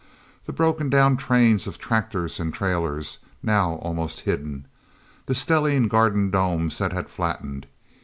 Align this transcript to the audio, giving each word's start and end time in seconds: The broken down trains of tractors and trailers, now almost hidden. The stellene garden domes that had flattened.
The 0.47 0.51
broken 0.51 0.89
down 0.89 1.15
trains 1.17 1.67
of 1.67 1.77
tractors 1.77 2.39
and 2.39 2.51
trailers, 2.51 3.19
now 3.43 3.73
almost 3.83 4.21
hidden. 4.21 4.65
The 5.27 5.35
stellene 5.35 5.87
garden 5.87 6.31
domes 6.31 6.79
that 6.79 6.91
had 6.91 7.07
flattened. 7.07 7.67